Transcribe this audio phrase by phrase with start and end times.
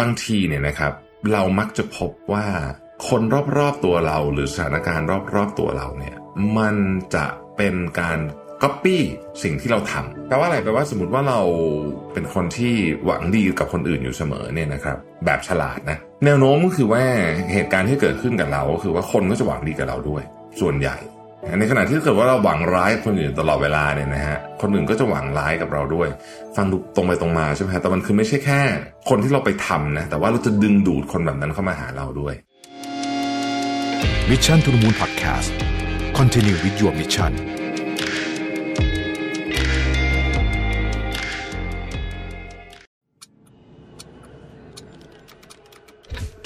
[0.00, 0.92] บางทีเนี่ยนะครับ
[1.32, 2.46] เรามักจะพบว่า
[3.08, 3.22] คน
[3.58, 6.16] รอบๆตัวเราหรือสถานการณ์รอบๆตัวเราเนี่ย
[6.58, 6.76] มัน
[7.14, 8.18] จะเป็นการ
[8.62, 9.02] ก๊อปปี้
[9.42, 11.40] สิ่งที่เราทำแปลว่าอะไรแปลว่าสมมติว่าเรา
[12.12, 17.02] เป็นคนที่หวังดีกับคนอื่นอยู่เสมอเนี่ยนะครับ แบบฉลาดนะ แนวโน้มก็คือว่า
[17.52, 20.22] เหตุการณ์ที่เกิดขึ้นกับเราก็คือว่าคนก็จะหวังดีกับเราด้วย
[20.60, 20.96] ส่วนใหญ่
[21.58, 26.08] ในขณะที่เกิดว่าเราหวังร้ายกับคนอื่นตลอดเวลาเนี่ยนะฮะคนอื่นก็จะหวังร้ายกับเราด้วย
[26.56, 28.60] ฟังดูตรงไปตรงมาใช่ไหมฮะแต่มันคือไม่ใช่แค่
[29.08, 32.34] คนที่เราไปทำนะแต่ว่าเราจะดึงดูดคนแบบนั้นเข้ามาหาเราด้วย
[34.30, 35.50] มิชชั่นทุ the Moon Podcast
[36.18, 37.63] Continue with your mission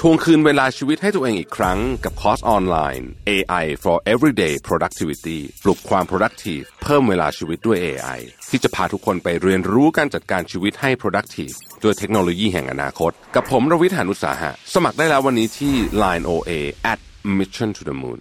[0.03, 8.19] ทวงคืนเวลาชีวิตให้ตัวเองอีกครั้งกับคอร์สออนไลน์ AI for Everyday Productivity ปลุกความ productive เพิ่มเวลาชีวิตด้วย AI
[8.51, 16.51] ที่จะพาทุกคนไปเรียนรู้การจัดการชีวิตให้ productive ด้วยเทคโนโลยีแห่งอนาคต กับผมรวิทยานุสาหะ สมัครได้แล้ววันนี้ที่ Line OA
[16.93, 16.99] at
[17.39, 18.21] Mission to the Moon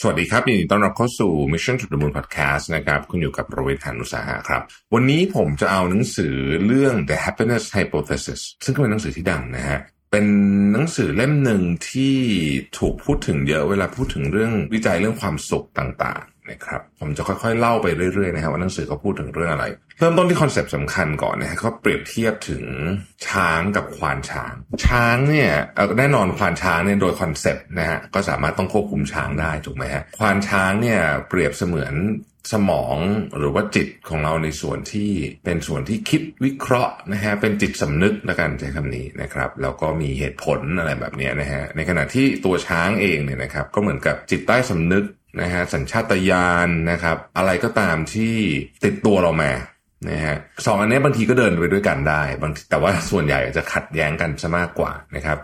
[0.00, 4.62] สวัสดีครับยินดีต้อนรับเข้าสู่ Mission to the Moon Podcast นะครับ คุณอยู่กับโรเวทานุสาหะครับ
[4.94, 6.34] วันนี้ผมจะเอาหนังสือ
[6.66, 10.26] เรื่อง The Happiness Hypothesis ซึ่งก็เป็นหนังสือที่ดังนะฮะ เป็น
[10.72, 12.16] หนังสือเล่มหนึ่งที่
[12.78, 19.64] ถูกพูดถึงเยอะเวลาพูดถึงเรื่องวิจัยเรื่องความสุขต่างๆนะครับ ผมจะค่อยๆเล่าไปเรื่อยๆนะครับว่าหนังสือเขาพูดถึงเรื่องอะไร
[19.98, 22.64] เริ่มต้นที่ concept สำคัญก่อนนะฮะเขาเปรียบเทียบถึง
[23.28, 24.54] ช้างกับควานช้าง
[24.86, 25.50] ช้างเนี่ย
[25.98, 31.94] แน่นอนควานช้างเนี่ยโดย concept นะฮะก็สามารถต้องควบคุมช้างได้ถูกไหมฮะควานช้างเนี่ยเปรียบเสมือน
[32.52, 32.96] สมอง
[33.38, 35.10] หรือว่าจิตของเราในส่วนที่
[35.44, 45.04] เป็นส่วนที่คิดวิเคราะห์นะฮะเป็นจิตสำนึกละกันใช้คำนี้นะครับแล้วก็มีเหตุผลอะไรแบบนี้นะฮะในขณะที่ตัวช้างเองเนี่ยนะครับก็เหมือนกับจิตใต้สำนึก
[45.40, 48.36] นะฮะสัญชาตญาณนะครับ อะไรก็ตามที่
[48.84, 49.52] ติดตัวเรามา
[50.10, 55.38] นะฮะสองอันนี้บางทีก็เดินไปด้วยกันได้บ้างแต่ว่าส่วนใหญ่จะขัดแย้งกันซะมากกว่านะครับ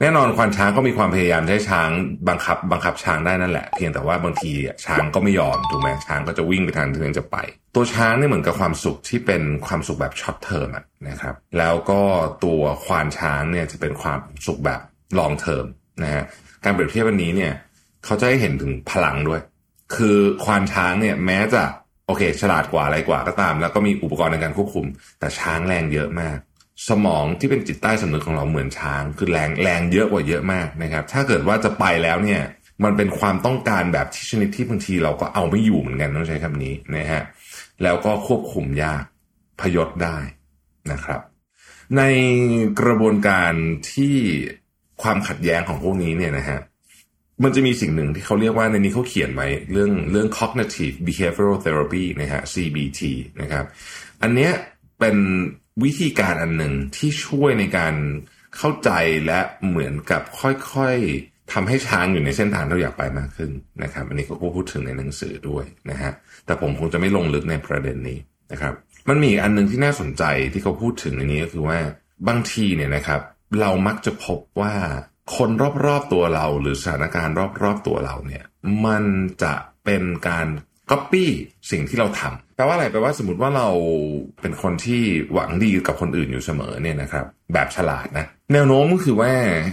[0.00, 1.88] แน่นอนควานช้างก็มีความพยายามให้ช้าง
[2.28, 4.52] บังคับ บังคับช้างได้นั่นแหละ เพียงแต่ว่าบางที
[4.84, 7.36] ช้างก็ไม่ยอมถูกไหมช้างก็จะวิ่งไปทางที่ตัวเองจะไป
[7.74, 10.68] ตัวช้างนี่เหมือนกับความสุขที่เป็นความสุขแบบ short term
[11.08, 12.00] นะครับ แล้วก็
[12.44, 14.80] ตัวควานช้างเนี่ยจะเป็นความสุขแบบ
[15.18, 15.64] ลองเทอม
[16.02, 16.24] นะฮะ
[16.64, 17.52] การเปรียบเทียบวันนี้เนี่ย
[18.04, 19.40] เขาจะให้เห็นถึงพลังด้วย
[19.94, 21.62] คือควานช้างเนี่ยแม้จะ
[22.08, 24.86] โอเค ฉลาดกว่าอะไรกว่าก็ตาม แล้วก็มีอุปกรณ์ในการควบคุม
[25.18, 26.38] แต่ช้างแรงเยอะมาก
[26.88, 32.42] สมองที่เป็นจิตใต้สำนึกของเราเหมือนช้าง คือแรงแรงเยอะกว่าเยอะมากนะครับ ถ้าเกิดว่าจะไปแล้วเนี่ย
[32.84, 37.22] มันเป็นความต้องการแบบที่ชนิดที่บางทีเราก็เอาไม่อยู่เหมือนกันต้องใช้คำนี้นะฮะ
[37.82, 39.04] แล้วก็ควบคุมยาก
[39.60, 40.18] พยศได้
[40.92, 41.20] นะครับ
[41.96, 42.02] ใน
[42.80, 43.52] กระบวนการ
[43.92, 44.16] ที่
[45.02, 46.58] ความขัดแย้งของพวกนี้เนี่ยนะฮะ
[47.44, 53.00] มันจะมีสิ่งหนึ่งที่เขาเรียกว่าในนี้เขาเขียนไว้เรื่องเรื่อง cognitive behavioral therapy นะฮะ CBT
[53.40, 53.64] นะครับ
[54.22, 54.52] อันเนี้ย
[54.98, 55.16] เป็น
[55.84, 57.94] วิธีการอันหนึ่งที่ช่วยในการ
[58.56, 58.90] เข้าใจ
[59.26, 63.50] และเหมือนกับค่อยๆทำให้ช้างอยู่ในเส้นทางที่เราอยากไปมากขึ้น
[63.82, 66.12] นะครับ อันนี้เขาก็พูดถึงในหนังสือด้วยนะฮะ
[66.46, 68.18] แต่ผมคงจะไม่ลงลึกในประเด็นนี้
[68.52, 68.74] นะครับ
[69.08, 70.22] มันมีอีกอันหนึ่งที่น่าสนใจ
[70.52, 71.78] ที่เขาพูดถึงในนี้ก็คือว่า
[72.28, 73.20] บางทีเนี่ยนะครับ
[73.60, 74.74] เรามักจะพบว่า
[75.36, 75.50] คน
[75.86, 78.44] รอบๆตัวเราหรือสถานการณ์รอบๆตัวเราเนี่ย
[78.86, 79.04] มัน
[79.42, 80.46] จะเป็นการ
[80.90, 81.30] ก๊อปปี้
[81.70, 83.68] สิ่งที่เราทำแปลว่าอะไรแปลว่าสมมติว่าเรา
[84.40, 85.02] เป็นคนที่
[85.32, 89.30] หวังดีกับคนอื่นอยู่เสมอเนี่ยนะครับ แบบฉลาดนะแนวโน้มก็คือว่า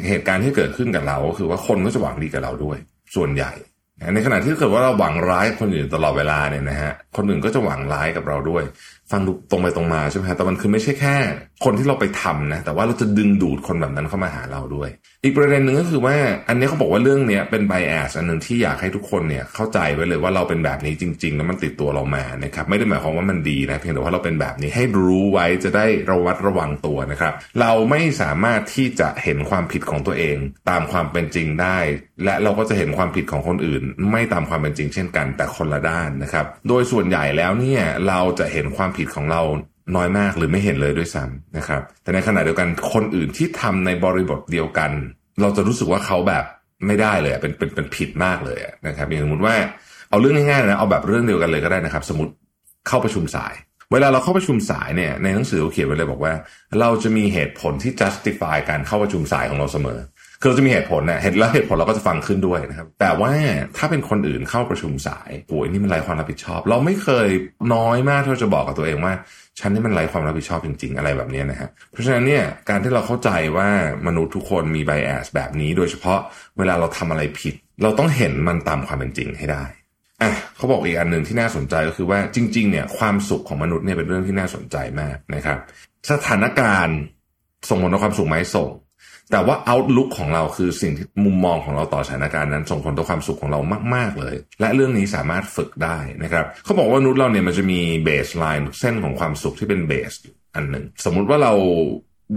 [0.08, 2.78] เหตุการณ์ที่เกิดขึ้นกับเราก็คือว่าคนก็จะหวังดีกับเราด้วย
[3.16, 3.52] ส่วนใหญ่
[4.14, 8.64] ในขณะที่เกิดว่าเราหวังร้ายคนอื่นตลอดเวลาเนี่ยนะฮะคนอื่นก็จะหวังร้ายกับเราด้วย
[9.12, 11.16] ฟังดูตรงไปตรงมาใช่ไหมฮะแต่มันคือไม่ใช่แค่
[11.66, 14.90] คนที่เราไปทำนะ แต่ว่าเราจะดึงดูดคนแบบนั้นเข้ามาหาเราด้วย
[15.24, 16.16] อีกประเด็นหนึ่งก็คือว่า
[16.50, 30.38] อันนี้เขาบอกว่าเรื่องนี้เป็นไบแอสอันหนึ่งที่อยากให้ทุกคนเนี่ยเข้าใจไว้เลยว่าเราเป็นแบบนี้จริง ๆ แล้วมันติดตัวเรามานะครับไม่ได้หมายความว่ามันดีนะเพียงแต่ว่าเราเป็นแบบนี้ให้รู้ไว้จะได้ระวัดระวังตัวนะครับ เราไม่สามารถที่จะเห็นความผิดของตัวเอง
[30.70, 31.78] ตามความเป็นจริงได้
[32.24, 39.42] และเราก็จะเห็นความผิดของคนอื่น ไม่ตามความเป็นจริงเช่นกันแต่คนละด้านนะครับ โดยส่วนใหญ่แล้วเนี่ยเราจะเห็นความผิดของเรา
[39.96, 44.92] น้อยมากหรือไม่เห็นเลยด้วยซ้ำนะครับ แต่ในขณะเดียวกันคนอื่นที่ทำในบริบทเดียวกัน
[45.42, 46.46] เราจะรู้สึกว่าเขาแบบ
[46.88, 49.56] ไม่ได้เลยเป็นเป็นเป็นผิดมากเลยนะครับอย่างสมมติว่า
[50.10, 52.32] เอาเรื่องง่ายๆนะเอาแบบเรื่องเดียวกันเลยก็ได้นะครับ สมมติ
[52.88, 53.54] เข้าประชุมสาย
[53.92, 56.34] เวลาเราเข้าประชุมสายเนี่ยในหนังสือเขาเขียนไว้เลยบอกว่า
[56.80, 60.00] เราจะมีเหตุผลที่ justify การเข้าประชุมสายของเราเสมอ
[60.40, 63.32] คือเราจะมีเหตุผลเนี่ยเห็นแล้วเหตุผลเราก็จะฟังขึ้นด้วยนะครับ แต่ว่า
[63.78, 67.28] ถ้าเป็นคนอื่นเข้าประชุมสายโอ้ยนี่มันไร้ความรับผิดชอบ เราไม่เคย
[67.74, 69.14] น้อยมากที่เราจะบอกกับตัวเองว่า
[69.60, 73.70] ฉันนี่มันไร้ความรับผิดชอบจริง ๆ อะไรแบบนี้นะฮะ เพราะฉะนั้นเนี่ยการที่เราเข้าใจว่า
[74.08, 76.20] มนุษย์ทุกคนมีไบแอสแบบนี้ โดยเฉพาะ
[76.58, 79.64] เวลาเราทำอะไรผิด เราต้องเห็นมันตามความเป็นจริงให้ได้
[80.22, 85.58] อะเขาบอกอีกอันหนึ่งที่น่าสนใจก็คือว่าจริง ๆ เนี่ยความสุขของมนุษย์เนี่ยเป็นเรื่องที่น่าสนใจมากนะครับ
[86.12, 86.98] สถานการณ์
[87.70, 88.70] ส่งผลต่อความสุขไหมส่ง
[89.32, 93.60] แต่ว่า outlook ของเราคือสิ่งที่มุมมองของเราต่อสถานการณ์นั้น ส่งผลต่อความสุขของเรา
[93.96, 100.12] มาก ๆ เลย และเรื่องนี้สามารถฝึกได้นะครับเขาบอกว่ามนุษย์เราเนี่ยมันจะมี baseline เส้นของความสุขที่เป็น base
[100.56, 101.54] อันหนึ่งสมมุติว่าเรา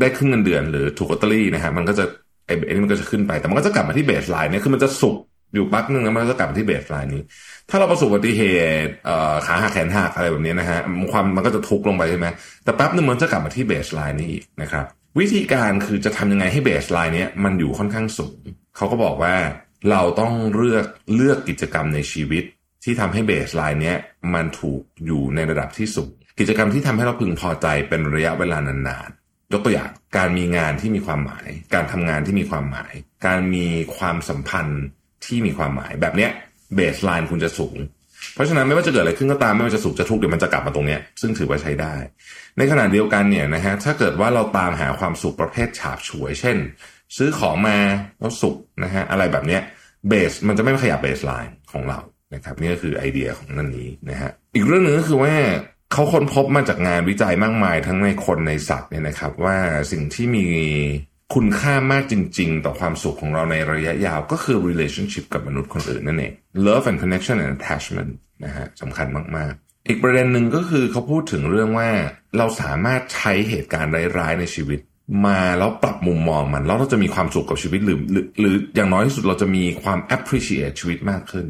[0.01, 2.05] ได้ขึ้นเงินเดือนหรือถูกลอตเตอรี่นะฮะมันก็จะ
[2.47, 5.17] ไอ้นี่มันก็จะขึ้นไป แต่มันก็จะกลับมาที่ baseline เนี่ยคือมันจะสุข
[5.55, 7.23] อยู่พักหนึ่งแล้วมันก็จะกลับมาที่ baseline นี้
[7.71, 8.43] ถ้าเราประสบอุบัติเห
[8.85, 8.93] ตุ
[9.47, 10.79] ขาหักแขนหักอะไรแบบนี้นะฮะ
[11.13, 12.27] ความมันก็จะทุกข์ลงไปใช่ไหม
[12.65, 14.87] แต่แป๊บนึงมันจะกลับมาที่ baseline นี้อีกนะครับ
[15.19, 18.39] วิธีการคือจะทำยังไงให้ baseline เนี้ยมันอยู่ค่อนข้างสูง
[18.77, 19.35] เขาก็บอกว่า
[19.91, 22.45] เราต้องเลือกเลือกกิจกรรมในชีวิต
[22.85, 23.97] ที่ทำให้ baseline เนี้ย
[24.35, 32.93] มันถูกอยู่ในระดับที่สูงกิจกรรมที่ทำให้เราพึงพอใจเป็นระยะเวลานานๆยกตัวอย่างการมีงานที่มีความหมาย การทำงานที่มีความหมาย
[33.27, 33.67] การมี
[33.97, 34.85] ความสัมพันธ์
[35.25, 36.31] ที่มีความหมายแบบเนี้ย
[36.75, 37.77] baseline คุณจะสูง
[38.35, 41.95] เพราะฉะนั้นไม่ว่าจะเกิดอะไรขึ้นก็ตามไม่ว่าจะสุขจะทุกข์เดี๋ยวมันจะกลับมาตรงเนี้ยซึ่งถือว่าใช้ได้
[42.59, 46.57] ในขณะเดียวกันเนี่ยนะฮะถ้าเกิดว่าเราตามหาความสุขประเภทฉาบฉวย เช่น
[47.17, 47.79] ซื้อของมา
[48.21, 49.63] แล้วสุขนะฮะอะไรแบบเนี้ย
[50.09, 51.99] base มันจะไม่ขยับ baseline ของเรา
[52.35, 55.35] นะครับนี่ก็คือไอเดียของนั่นนี้นะฮะอีกเรื่องหนึ่งก็คือว่า
[55.93, 59.57] เขาค้นพบมาจากงานวิจัยมากมายทั้งในคนในสัตว์เนี่ยนะครับ ว่า
[59.93, 60.47] สิ่งที่มี
[61.35, 66.33] คุณค่ามากจริง ๆ ต่อความสุขของเราในระยะยาวก็คือ relationship กับมนุษย์คนอื่นนั่นเอง
[66.67, 68.13] love and connection and attachment
[68.45, 71.91] นะฮะสำคัญมาก ๆ อีกประเด็นหนึ่งก็คือเขาพูดถึงเรื่องว่า
[72.39, 74.81] เราสามารถใช้เหตุการณ์ร้าย ๆ ในชีวิต
[75.27, 81.47] มาแล้วปรับมุมมองมัน แล้วเราจะมีความสุขกับชีวิตหรือหรือหรืออย่างน้อยที่สุดเราจะมีความ appreciate ชีวิตมากขึ้น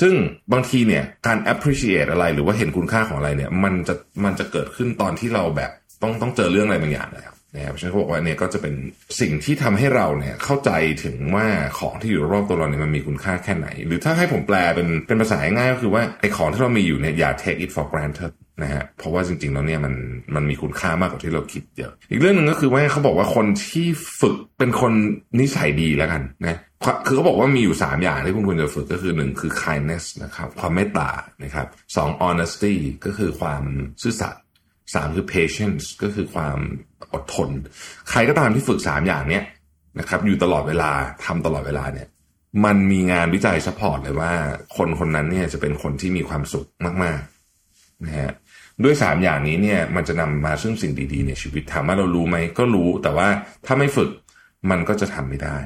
[0.00, 0.14] ซึ่ง
[0.52, 3.94] บางทีเนี่ยการ appreciate อะไรหรือว่าเห็นคุณค่าของอะไรเนี่ยมันจะ
[4.24, 5.70] มันจะเกิดขึ้นตอนที่เราแบบ
[6.02, 8.74] ต้องต้องเจอเรื่องอะไรบางอย่างแล้ว นะครับเพราะฉะนั้นเขาบอกว่าเนี่ยก็จะเป็น
[9.20, 10.70] สิ่งที่ทำให้เราเนี่ยเข้าใจ
[11.04, 11.46] ถึงว่า
[11.78, 18.32] ของที่อยู่รอบตัวเราเนี่ยมันมีคุณค่าแค่ไหน หรือถ้าให้ผมแปลเป็นเป็นภาษาง่ายก็คือว่าไอ้ของที่เรามีอยู่เนี่ยอย่า take it for granted
[18.62, 19.94] นะฮะเพราะว่าจริงๆแล้วเนี่ยมัน
[20.34, 23.86] มันมีคุณค่ามากกว่าที่เราคิดเยอะอีกเรื่องหนึ่งก็คือว่าเขาบอกว่าคนที่
[24.20, 24.92] ฝึกเป็นคน
[25.40, 26.58] นิสัยดีแล้วกันนะ
[27.06, 31.10] คือเขาบอกว่ามีอยู่ 3 อย่างที่คุณควรจะฝึกก็คือ 1 คือ kindness นะครับความเมตตา
[31.42, 31.66] นะครับ
[31.96, 32.74] สอง honesty
[33.04, 33.62] ก็คือความ
[34.02, 34.42] ซื่อสัตย์
[34.94, 36.58] สามคือ patience ก็คือความ
[37.12, 37.50] อดทน
[38.10, 39.44] ใครก็ตามที่ฝึก3อย่างเนี้ย
[39.98, 40.90] นะครับ อยู่ตลอดเวลา
[41.24, 42.08] ทำตลอดเวลาเนี่ย
[42.64, 44.32] มันมีงานวิจัย support เลยว่า
[44.76, 46.66] คนคนนั้นเนี่ยจะเป็นคนที่มีความสุข
[47.04, 48.32] มากๆนะฮะ
[48.82, 53.28] ด้วย3อย่างนี้เนี่ยมันจะนำมาซึ่งสิ่งดีๆในชีวิตถามว่าเรารู้ไหมก็รู้ แต่ว่า
[53.66, 54.10] ถ้าไม่ฝึก
[54.70, 55.56] มันก็จะทำไม่ได้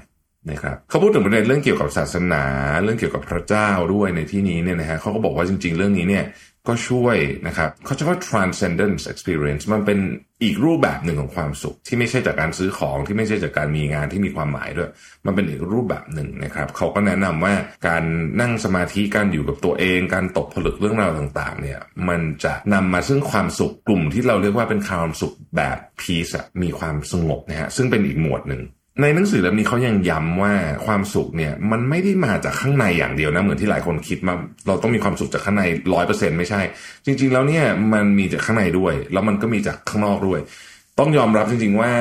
[0.51, 2.45] นะครับเขาพูดถึงประเด็นเรื่องเกี่ยวกับศาสนา
[2.83, 6.25] เรื่องเกี่ยวกับพระเจ้าด้วยในที่นี้เนี่ยนะฮะเขาก็บอกว่าจริง ๆ เรื่องนี้เนี่ย
[6.69, 7.17] ก็ช่วย
[7.47, 9.99] นะครับเขาจะว่า transcendence experience มันเป็น
[10.43, 14.91] อีกรูปแบบหนึ่งของความสุข ที่ไม่ใช่จากการซื้อของที่ไม่ใช่จากการมีงานที่มีความหมายด้วย
[15.27, 17.55] มันเป็นอีกรูปแบบหนึ่งนะครับเขาก็แนะนำว่า
[17.89, 18.03] การ
[18.41, 28.63] นั่งสมาธิการอยู่กับตัวเอง การตกผลึกเรื่องราวต่างๆเนี่ยมันจะนำมาซึ่งความสุขกลุ่มที่เราเรียกว่าเป็นความสุขแบบ peace มีความสงบนะฮะซึ่งเป็นอีกหมวดหนึ่ง
[29.01, 30.55] ในหนังสือเล่มนี้เขายังย้ำว่า
[30.87, 34.35] ความสุขเนี่ยมันไม่ได้มาจากข้างในอย่างเดียวนะเหมือนที่หลายคนคิดมา
[34.67, 35.65] เราต้องมีความสุขจากข้างใน
[35.95, 36.61] ร้อยเปอร์เซ็นไม่ใช่
[37.05, 40.41] จริง ๆ แล้วเนี่ยมันมีจากข้างในด้วย แล้วมันก็มีจากข้างนอกด้วย
[40.99, 41.93] ต้องยอมรับจริง ๆ ว่า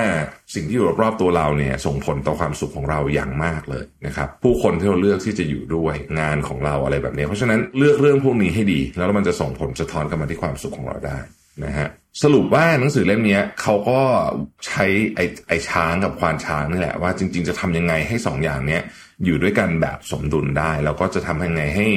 [0.56, 11.18] สิ่งที่อยู่รอบๆตัวเราเนี่ยส่งผลต่อความสุขของเราอย่างมากเลยนะครับผู้คนที่เราเลือกที่จะอยู่ด้วยงานของเราอะไรแบบนี้ เพราะฉะนั้นเลือกเรื่องพวกนี้ให้ดี แล้วมันจะส่งผลสะท้อนกลับมาที่ความสุขของเราได้
[11.66, 11.88] นะฮะ
[12.24, 14.00] สรุปว่าหนังสือเล่มนี้เขาก็
[14.68, 14.86] ใช้
[15.16, 18.82] ไอ้ไอช้างกับควานช้างนี่แหละว่าจริง ๆ จะทำยังไงให้สองอย่างเนี้ย
[19.26, 21.88] อยู่ด้วยกันแบบสมดุลได้ แล้วก็จะทำยังไงให้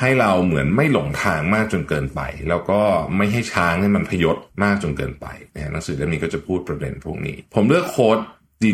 [0.00, 2.80] ให้เราเหมือนไม่หลงทางมากจนเกินไป แล้วก็
[3.16, 8.18] ไม่ให้ช้างให้มันพยศมากจนเกินไปนะหนังสือเล่มนี้ก็จะพูดประเด็นพวกนี้ ผมเลือกโค้ด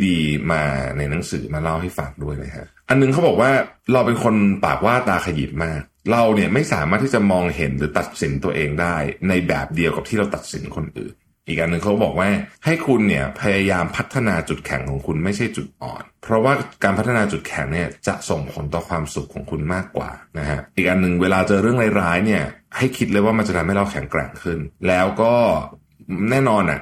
[0.06, 0.62] ดีๆ มา
[0.98, 3.50] ในหนังสือมาเล่าให้ฟังด้วยนะฮะอันนึงเขาบอกว่า
[3.92, 5.80] เราเป็นคนปากว่าตาขยิบมาก
[6.10, 8.96] เราเนี่ยไม่สามารถที่จะมองเห็นหรือตัดสินตัวเองได้
[9.28, 11.14] ในแบบเดียวกับที่เราตัดสินคนอื่น
[11.48, 12.28] อีกอันหนึ่งเขาบอกว่า
[12.64, 16.52] ให้คุณเนี่ยพยายามพัฒนาจุดแข็งของคุณไม่ใช่จุดอ่อน เพราะว่า
[16.84, 22.44] การพัฒนาจุดแข็งเนี่ยจะส่งผลต่อความสุขของคุณมากกว่านะฮะอีกอันหนึ่งเวลาเจอเรื่องร้ายๆเนี่ย
[22.76, 25.34] ให้คิดเลยว่ามันจะทำให้เราแข็งแกร่งขึ้น แล้วก็
[26.30, 26.80] แน่นอนอะ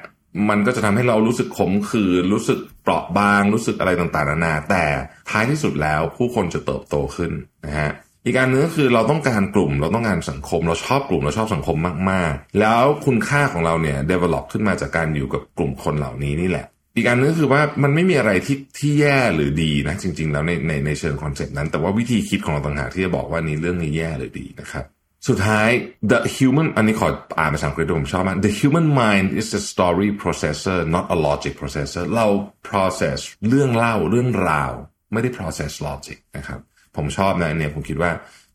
[0.51, 4.85] มันก็จะทำให้เรารู้สึกขมขื่นรู้สึกเปราะบางรู้สึกอะไรต่างๆนานาแต่
[5.31, 7.33] ท้ายที่สุดแล้วผู้คนจะเติบโตขึ้น
[7.67, 7.91] นะฮะ
[8.27, 11.77] อีกการนึงก็คือเราต้องการกลุ่ม เราต้องการสังคม เราชอบกลุ่มเราชอบสังคม
[12.11, 24.85] มาก ๆ แล้วคุณค่าของเราเนี่ย develop ขึ้นมาจากการอยู่กับกลุ่มคนเหล่านี้นี่แหละ อีกการนึงคือว่ามันไม่มีอะไรที่ที่แย่หรือดีนะ จริง ๆ แล้วในในในเชิงคอนเซ็ปต์นั้น แต่ว่าวิธีคิดของเราต่างหากที่จะบอกว่านี้เรื่องนี้แย่หรือดีนะครับ
[25.29, 25.69] สุดท้าย
[26.11, 32.27] the human อันนี้ขออ่านภาษาอังกฤษด้วยผมชอบมาก the human mind is a story processor not a logic processor เรา
[32.69, 33.19] process
[33.49, 34.73] เรื่องเล่าเรื่องราว
[35.13, 36.61] ไม่ได้ process logic นะครับ
[36.97, 38.11] ผมชอบนะเนี่ยผมคิดว่า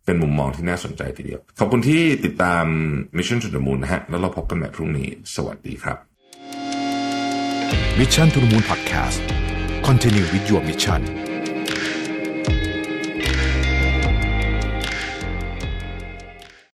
[0.05, 2.65] เป็นมุมมองที่น่าสนใจทีเดียว ขอบคุณที่ติดตาม
[3.17, 5.97] Mission to the Moon นะฮะ แล้วเราพบกันใหม่พรุ่งนี้ สวัสดีครับ
[7.99, 9.19] Mission to the Moon Podcast
[9.87, 11.30] Continue with your mission